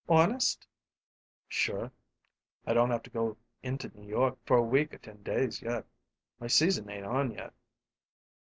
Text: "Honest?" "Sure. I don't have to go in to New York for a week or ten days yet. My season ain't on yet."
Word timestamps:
"Honest?" 0.09 0.65
"Sure. 1.47 1.91
I 2.65 2.73
don't 2.73 2.89
have 2.89 3.03
to 3.03 3.11
go 3.11 3.37
in 3.61 3.77
to 3.77 3.89
New 3.95 4.07
York 4.07 4.39
for 4.47 4.57
a 4.57 4.63
week 4.63 4.95
or 4.95 4.97
ten 4.97 5.21
days 5.21 5.61
yet. 5.61 5.85
My 6.39 6.47
season 6.47 6.89
ain't 6.89 7.05
on 7.05 7.29
yet." 7.29 7.53